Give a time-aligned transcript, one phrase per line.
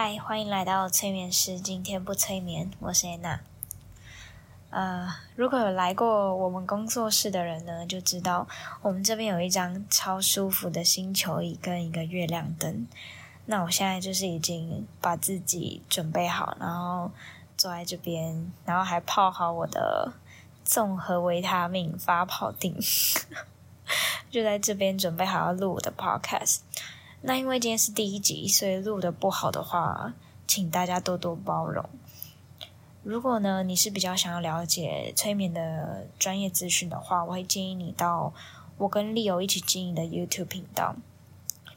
[0.00, 1.58] 嗨，欢迎来到催眠师。
[1.58, 3.40] 今天不催眠，我是安娜。
[4.70, 8.46] 呃，如果有来过我们工作室的人呢，就知道
[8.80, 12.86] 我们这边有一张超舒服的星球椅跟一个月亮灯。
[13.46, 17.10] 那我现在就是已经把自己准备好，然后
[17.56, 20.12] 坐在这边，然后还泡好我的
[20.64, 22.76] 综合维他命发泡锭，
[24.30, 26.58] 就在这边准备好要录我的 podcast。
[27.20, 30.14] 那因为今天是第一集，所以录的不好的话，
[30.46, 31.84] 请大家多多包容。
[33.02, 38.32] 如果呢，你是比较想要了解催眠的专业资讯的话，我会建议你到
[38.76, 40.94] 我跟利友一起经营的 YouTube 频道，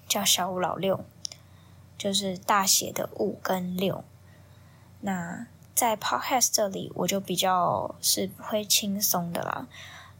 [0.08, 1.04] 叫小五老六，
[1.98, 4.04] 就是大写的五跟六。
[4.99, 9.68] 那在 Podcast 这里，我就比较是会轻松的啦。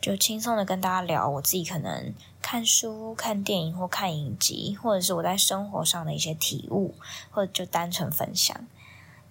[0.02, 2.12] 就轻松的跟大家聊我自己可能
[2.42, 6.96] 看书、看电影或看影集，或者是我在生活上的一些体悟，
[7.30, 8.66] 或者就单纯分享。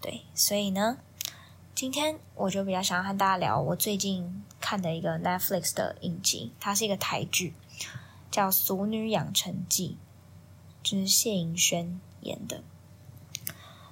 [0.00, 0.98] 对，所以呢，
[1.74, 7.52] 今天我就比较想要和大家聊我最近看的一个 Netflix 的影集，它是一个台剧，
[8.30, 9.98] 叫《俗女养成记》，
[10.88, 12.62] 就是谢盈萱演的。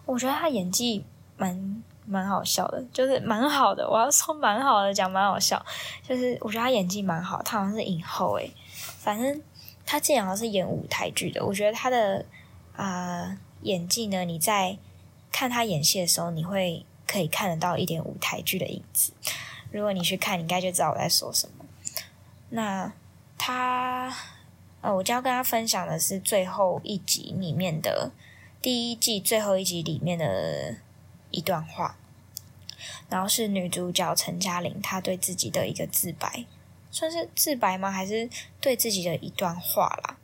[0.06, 1.04] 我觉得她演技
[1.36, 1.82] 蛮。
[2.08, 3.86] 蛮好笑的，就是蛮好的。
[3.88, 5.62] 我要说蛮好的，讲蛮好笑，
[6.02, 8.50] 就是我觉得他演技蛮好，他好像是影后诶。
[8.98, 9.42] 反正
[9.84, 11.44] 他之前好像是演舞台剧的。
[11.44, 12.24] 我觉得他的
[12.74, 14.78] 啊演技呢，你在
[15.30, 19.12] 看他演戏的时候，你会可以看得到一点舞台剧的影子。
[19.70, 21.66] 如果你去看，你应该就知道我在说什么。
[22.48, 22.90] 那
[23.36, 24.10] 他
[24.80, 28.10] 呃，我将要跟他分享的是最后一集里面的
[28.62, 30.76] 第一季最后一集里面的。
[31.30, 31.96] 一段话，
[33.08, 36.44] 然后是女主角陈嘉玲，她对自己的一个自白，
[36.90, 37.90] 算是自白吗？
[37.90, 40.18] 还是对自己的一段话啦？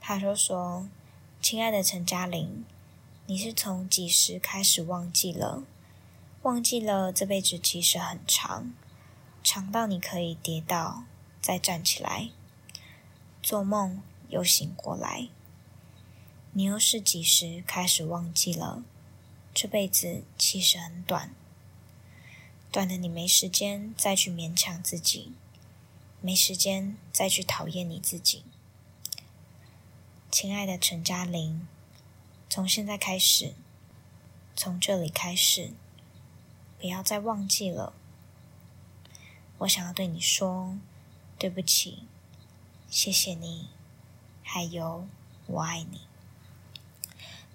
[0.00, 0.88] 她就说
[1.40, 2.64] ：“亲爱的陈嘉玲，
[3.26, 5.64] 你是从几时开始忘记了？
[6.42, 8.72] 忘记了这辈子其实很长，
[9.42, 11.04] 长到你可以跌倒
[11.40, 12.30] 再站起来，
[13.42, 15.28] 做梦又醒过来。
[16.52, 18.82] 你又是几时开始忘记了？”
[19.54, 21.34] 这辈子其实很短，
[22.70, 25.32] 短的你没时间再去勉强自己，
[26.22, 28.44] 没时间再去讨厌你自己。
[30.30, 31.68] 亲爱的陈嘉玲，
[32.48, 33.52] 从现在开始，
[34.56, 35.72] 从这里开始，
[36.80, 37.92] 不要再忘记了。
[39.58, 40.78] 我想要对你说，
[41.38, 42.04] 对不起，
[42.88, 43.68] 谢谢你，
[44.42, 45.06] 还有
[45.46, 46.00] 我爱你。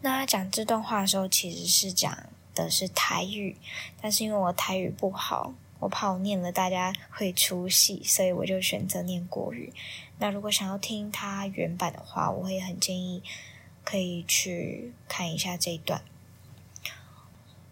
[0.07, 2.17] 那他讲这段话的时候，其实是讲
[2.55, 3.57] 的是台语，
[4.01, 9.73] 但是因为我台语不好，我怕我念了大家会出戏，所以我就选择念国语。
[10.17, 13.21] 那如果想要听他原版的话，我会很建议
[13.83, 16.01] 可以去看一下这一段。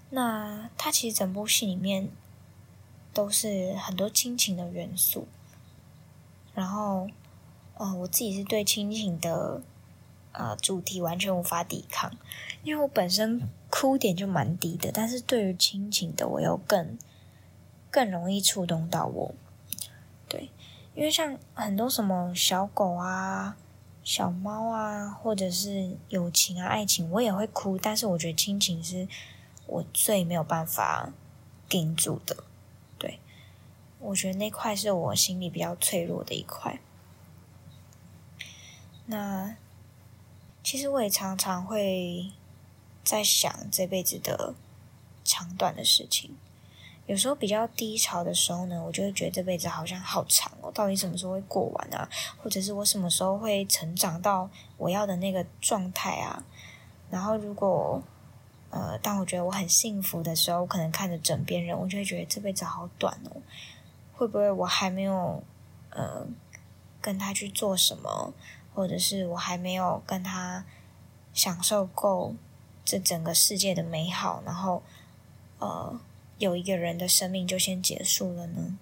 [0.09, 2.09] 那他其实整部戏里面
[3.13, 5.25] 都是很多亲情的元素，
[6.53, 7.07] 然后，
[7.75, 9.63] 呃，我自己是对亲情的。
[10.37, 12.11] 呃，主题完全无法抵抗，
[12.61, 16.97] 因为我本身哭点就蛮低的，但是对于亲情的，我又更
[17.89, 19.33] 更容易触动到我。
[20.27, 20.49] 对，
[20.93, 23.55] 因为像很多什么小狗啊、
[24.03, 29.07] 小猫啊，或者是友情啊、爱情，我也会哭，但是我觉得亲情是
[29.67, 31.13] 我最没有办法
[31.69, 32.43] 顶住的。
[32.99, 33.19] 对，
[33.99, 36.79] 我觉得那块是我心里比较脆弱的一块。
[39.05, 39.55] 那。
[40.65, 42.31] 其实我也常常会
[43.03, 44.55] 在想这辈子的
[45.23, 46.35] 长短的事情。
[47.05, 52.09] 有时候比较低潮的时候呢，我就会觉得这辈子好像好长哦，到底什么时候会过完啊？
[52.41, 56.43] 或者是我什么时候会成长到我要的那个状态啊？
[57.11, 58.01] 然后如果
[58.71, 63.39] 呃，当我觉得我很幸福的时候，可能看着枕边人，我就会觉得这辈子好短哦。
[64.13, 65.43] 会不会我还没有
[65.91, 66.25] 呃
[66.99, 68.33] 跟他去做什么？
[68.75, 70.65] 或者是我还没有跟他
[71.33, 72.35] 享受够
[72.83, 74.83] 这整个世界的美好，然后
[75.59, 75.97] 呃，
[76.37, 78.77] 有一个人的生命就先结束了呢？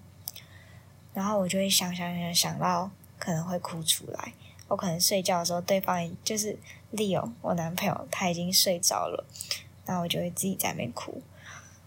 [1.14, 4.34] 然后我就会想想想想到可能会哭出来。
[4.66, 6.58] 我可能睡觉的时候，对方就是
[6.92, 9.24] Leo，我男朋友他已经睡着了，
[9.86, 11.22] 然后我就会自己在那边哭。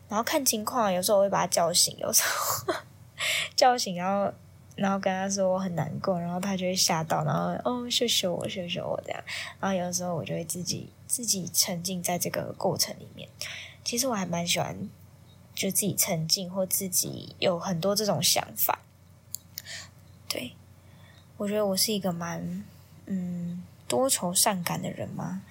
[0.08, 2.74] 然后看情况，有时候我会把他叫醒，有时候
[3.54, 4.34] 叫醒，然后。
[4.78, 9.22] 然后跟他说我很难过，然后他就会吓到，然后哦，秀秀我，秀秀我这样。
[9.60, 13.28] 然后有的时候我就会自己自己沉浸在这个过程里面。
[13.84, 14.78] 其实我还蛮喜欢，
[15.56, 18.80] 就自己沉浸或自己有很多这种想法。
[20.30, 20.54] 对，
[21.38, 22.64] 我觉得我是一个蛮
[23.08, 25.42] 嗯多愁善感的人嘛。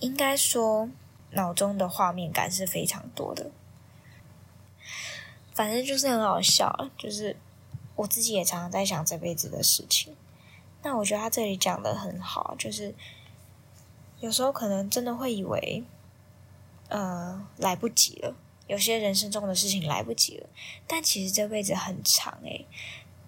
[0.00, 0.88] 应该说
[1.30, 3.50] 脑中的画面感是非常多的。
[5.54, 7.36] 反正就是很好笑，就是
[8.02, 10.14] 我自己也常常在想这辈子的事情。
[10.82, 12.94] 那我觉得他这里讲的很好，就是
[14.20, 15.82] 有时候可能真的会以为，
[16.88, 18.34] 呃，来不及了，
[18.66, 20.48] 有些人生中的事情来不及了。
[20.86, 22.66] 但其实这辈子很长诶，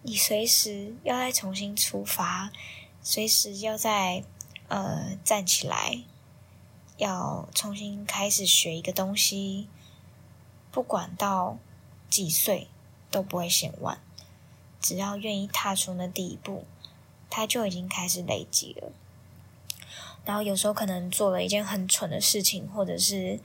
[0.03, 2.51] 你随时要再重新出发，
[3.03, 4.25] 随时要再
[4.69, 6.03] 呃站起来，
[6.97, 9.69] 要重新开始学一个东西，
[10.71, 11.59] 不管到。
[12.11, 12.69] 几岁
[13.11, 13.99] 都不会嫌晚，
[14.85, 16.67] 只要愿意踏出那第一步，
[17.31, 18.93] 他就已经开始累积了。
[20.27, 23.41] 然后有时候可能做了一件很蠢的事情，或者是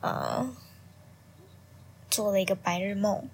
[0.00, 0.52] 呃
[2.10, 3.28] 做了一个白日梦，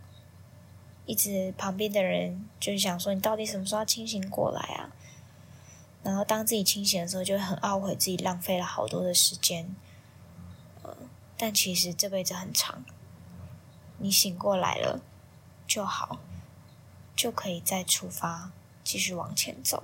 [1.06, 4.92] 一直旁边的人就想说你到底什么时候清醒过来啊？
[6.02, 9.74] 然后当自己清醒的时候，就会很懊悔自己浪费了好多的时间。
[10.82, 10.94] 呃，
[11.38, 12.84] 但其实这辈子很长。
[13.96, 15.00] 你醒过来了
[15.66, 16.18] 就好，
[17.20, 18.50] 就可以再出发，
[18.82, 19.82] 继续往前走。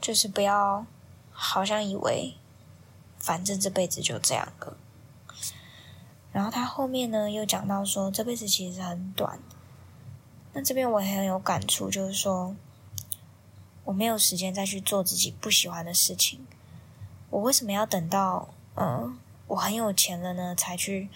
[0.00, 0.86] 就是不要
[1.30, 2.38] 好像以为，
[3.18, 4.78] 反正这辈子就这样了。
[6.32, 9.38] 然后他后面呢又讲到说，这辈子其实很短。
[10.54, 12.56] 那这边我很有感触，就是说
[13.84, 16.46] 我没有时间再去做自己不喜欢的事情。
[17.28, 19.18] 我为什么要等到嗯
[19.48, 21.10] 我很有钱了呢才去？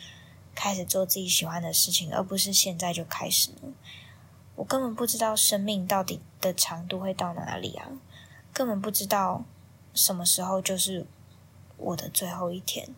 [0.57, 3.73] 开始做自己喜欢的事情，而不是现在就开始呢？
[4.57, 7.89] 我根本不知道生命到底的长度会到哪里啊！
[8.53, 9.45] 根本不知道
[9.93, 11.07] 什么时候就是
[11.77, 12.95] 我的最后一天。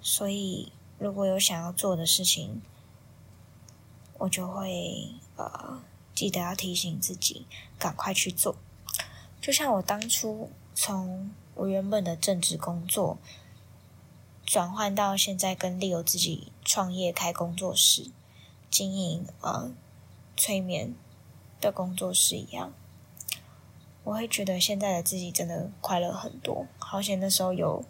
[0.00, 2.62] 所以，如果有想要做的事情，
[4.18, 5.82] 我就会呃
[6.14, 7.46] 记得要提醒自己
[7.78, 8.56] 赶快去做。
[9.40, 13.18] 就像我当初从我原本的正职工作。
[14.44, 18.10] 转换到现在跟利友自己创业开工作室，
[18.68, 19.70] 经营呃
[20.42, 20.92] 催眠
[21.60, 22.72] 的工作室一样，
[24.02, 26.66] 我会觉得现在的自己真的快乐很多。
[26.78, 27.84] 好险那时候有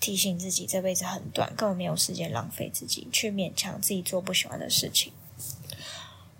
[0.00, 5.12] 提醒自己这辈子很短，根本没有时间浪费自己去勉强自己做不喜欢的事情。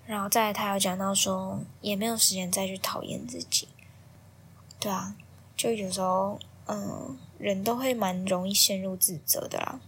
[0.05, 3.69] 然后再他有讲到说，也没有时间再去讨厌自己。
[4.81, 5.15] 对啊，
[5.57, 7.17] 就有时候嗯。
[7.39, 9.79] 人都会蛮容易陷入自责的啦，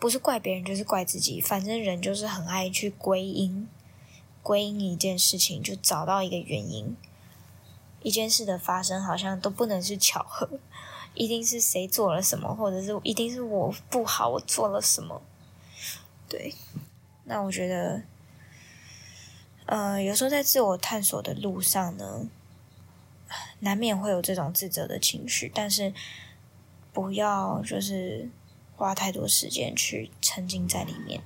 [0.00, 3.68] 不是怪别人就是怪自己，反正人就是很爱去归因，
[4.42, 6.96] 归因一件事情就找到一个原因，
[8.02, 10.48] 一件事的发生好像都不能是巧合，
[11.14, 15.22] 一定是谁做了什么，或者是一定是我不好，我做了什么，
[16.28, 16.54] 对，
[17.24, 18.02] 那我觉得，
[19.66, 22.28] 呃，有时候在自我探索的路上呢。
[23.60, 25.92] 难免会有这种自责的情绪，但是
[26.94, 28.30] 不要就是
[28.74, 31.20] 花太多时间去沉浸在里面。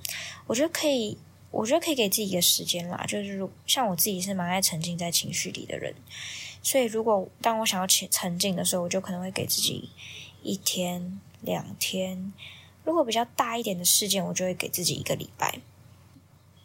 [0.47, 1.17] 我觉得可以，
[1.53, 3.05] 我觉得可以给自己一个时间啦。
[3.07, 5.93] 就是如像我自己是蛮爱沉浸在情绪里的人，
[6.61, 9.89] 所以如果当我想要沉沉浸的时候，我就可能会给自己
[10.41, 12.33] 一天、两天。
[12.83, 15.59] 如果比较大一点的事件，我就会给自己一个礼拜。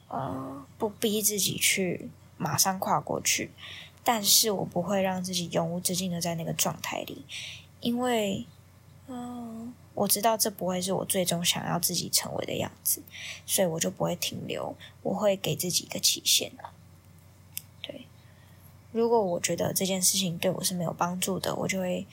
[0.09, 3.51] 呃，不逼自己去马上跨过去。
[4.05, 7.27] 但是我不会让自己永无止境的在那个状态里，
[7.81, 8.47] 因为，
[9.07, 13.03] 嗯，我知道这不会是我最终想要自己成为的样子，
[13.47, 16.53] 所以我就不会停留，我会给自己一个期限。
[17.83, 18.07] 对，
[18.93, 22.07] 如果我觉得这件事情对我是没有帮助的，我就会。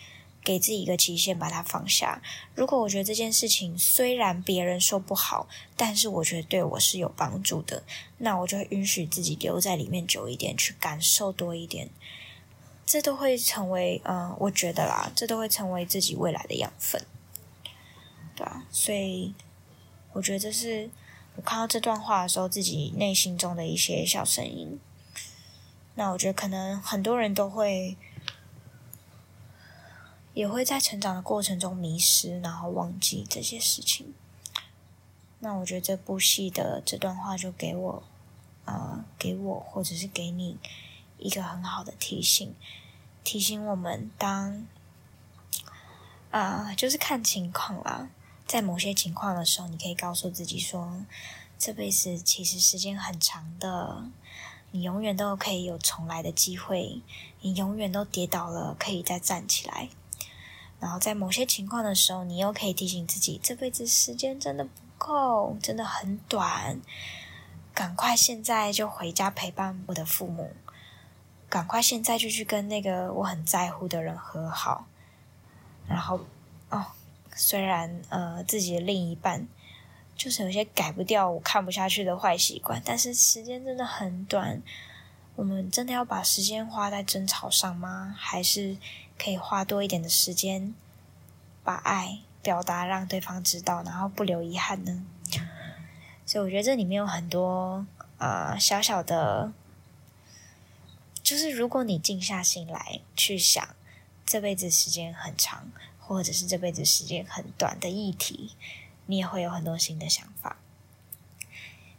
[0.45, 2.21] 给自己一个期限，把它放下。
[2.53, 7.81] 如果我觉得这件事情虽然别人说不好，但是我觉得对我是有帮助的，
[8.19, 11.89] 那我就会允许自己留在里面久一点，去感受多一点。
[12.85, 17.03] 这都会成为，嗯，我觉得啦，这都会成为自己未来的养分，
[18.35, 19.33] 对啊，所以
[20.13, 20.89] 我觉得这是
[21.35, 24.79] 我看到这段话的时候，自己内心中的一些小声音。
[25.95, 27.97] 那我觉得可能很多人都会。
[30.33, 34.13] 也会在成长的过程中迷失，然后忘记这些事情。
[35.39, 38.03] 那我觉得这部戏的这段话就给我，
[38.65, 40.57] 呃，给我或者是给你
[41.17, 42.53] 一个很好的提醒，
[43.23, 44.67] 提醒我们当，
[46.31, 48.09] 啊，就是看情况啦，
[48.55, 51.01] 在某些情况的时候，你可以告诉自己说，
[51.59, 54.05] 这辈子其实时间很长的，
[54.71, 57.01] 你永远都可以有重来的机会，
[57.41, 59.89] 你永远都跌倒了，可以再站起来。
[60.79, 66.79] 然后在某些情况的时候，你又可以提醒自己，这辈子时间真的不够，真的很短，
[67.73, 70.53] 赶快现在就回家陪伴我的父母，
[71.49, 74.87] 赶快现在就去跟那个我很在乎的人和好，
[75.89, 76.21] 然后
[76.69, 76.85] 哦，
[77.35, 79.47] 虽然呃自己的另一半
[80.15, 84.63] 就是有些改不掉我看不下去的坏习惯，但是时间真的很短。
[85.35, 88.15] 我们真的要把时间花在争吵上吗？
[88.17, 88.77] 还是
[89.19, 90.73] 可以花多一点的时间，
[91.61, 95.05] 把爱表达，让对方知道，然后不留遗憾呢？
[96.25, 97.85] 所以我觉得这里面有很多
[98.17, 99.51] 呃小小的，
[101.21, 103.75] 就是如果你静下心来去想，
[104.25, 105.67] 这辈子时间很长，
[106.07, 108.51] 或者是这辈子时间很短的议题，
[109.07, 110.57] 你也会有很多新的想法。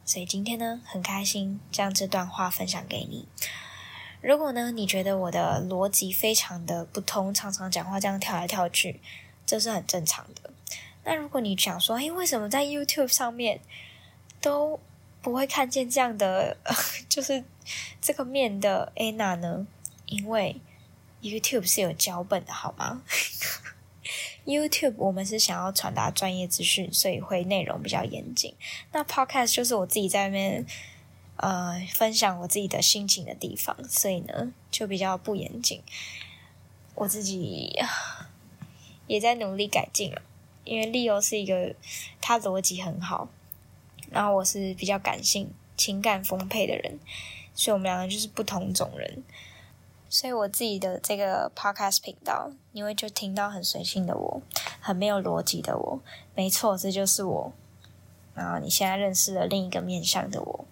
[0.04, 3.26] 所以今天呢，很开心将这段话分享给你。
[4.20, 9.00] 如果呢，你觉得我的逻辑非常的不通，常常讲话这样跳来跳去，
[9.44, 10.52] 这是很正常的。
[11.04, 13.60] 那如果你想说，诶，为什么在 YouTube 上面
[14.40, 14.80] 都
[15.20, 16.56] 不会看见这样的，
[17.08, 17.44] 就是
[18.00, 19.66] 这个面的 Anna 呢？
[20.06, 20.60] 因为
[21.20, 23.02] YouTube 是有脚本的，好吗
[24.46, 28.54] ？YouTube 我们是想要传达专业资讯，所以会内容比较严谨。
[28.92, 30.64] 那 Podcast 就是我自己在那边
[31.36, 35.82] 呃分享我自己的心情的地方，所以呢就比较不严谨。
[36.94, 37.78] 我自己
[39.06, 40.22] 也在努力改进了，
[40.64, 41.74] 因为 Leo 是一个
[42.20, 43.28] 他逻辑很好，
[44.10, 46.98] 然后我是比较感性、情感丰沛的人，
[47.54, 49.22] 所以我们两个就是不同种人。
[50.18, 54.40] 所以我自己的这个 podcast 频道，你会就听到很随性的我，
[54.80, 56.00] 很没有逻辑的我。
[56.34, 57.52] 没错，这就是我。
[58.34, 60.64] 然后你现在认识了另一个面向的我。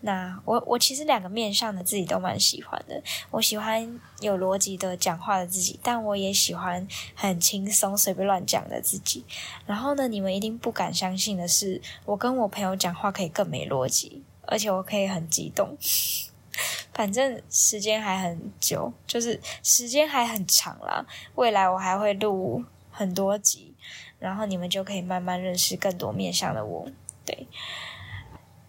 [0.00, 3.00] 那我我其实两个面向的自己都蛮喜欢的。
[3.30, 9.24] 我喜欢有逻辑的讲话的自己，但我也喜欢很轻松随便乱讲的自己。
[9.66, 15.78] 然后呢，你们一定不敢相信的是，我跟我朋友讲话可以更没逻辑，而且我可以很激动。
[16.94, 21.04] 反正时间还很久，就是时间还很长啦。
[21.34, 23.74] 未来我还会录很多集，
[24.20, 26.86] 然后你们就可以慢慢认识更多面向的我。
[27.26, 27.48] 对，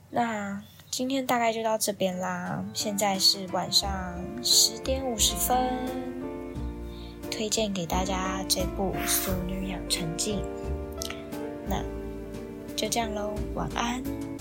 [0.09, 2.65] 那今天大概就到这边啦。
[2.73, 5.69] 现在是晚上十点五十分，
[7.29, 10.37] 推荐给大家这部《淑女养成记》。
[11.67, 11.83] 那
[12.75, 14.34] 就这样喽，晚安。